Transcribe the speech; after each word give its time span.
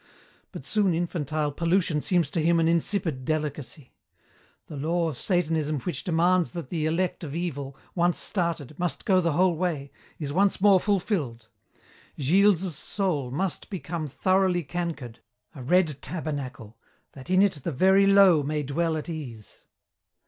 "But 0.51 0.65
soon 0.65 0.95
infantile 0.95 1.51
pollution 1.51 2.01
seems 2.01 2.31
to 2.31 2.41
him 2.41 2.59
an 2.59 2.67
insipid 2.67 3.23
delicacy. 3.23 3.93
The 4.65 4.75
law 4.75 5.09
of 5.09 5.17
Satanism 5.19 5.79
which 5.81 6.03
demands 6.03 6.53
that 6.53 6.71
the 6.71 6.87
elect 6.87 7.23
of 7.23 7.35
Evil, 7.35 7.77
once 7.93 8.17
started, 8.17 8.79
must 8.79 9.05
go 9.05 9.21
the 9.21 9.33
whole 9.33 9.55
way, 9.55 9.91
is 10.17 10.33
once 10.33 10.59
more 10.59 10.79
fulfilled. 10.79 11.49
Gilles's 12.19 12.75
soul 12.75 13.29
must 13.29 13.69
become 13.69 14.07
thoroughly 14.07 14.63
cankered, 14.63 15.19
a 15.53 15.61
red 15.61 16.01
tabernacle, 16.01 16.79
that 17.11 17.29
in 17.29 17.43
it 17.43 17.61
the 17.61 17.71
Very 17.71 18.07
Low 18.07 18.41
may 18.41 18.63
dwell 18.63 18.97
at 18.97 19.07
ease. 19.07 19.59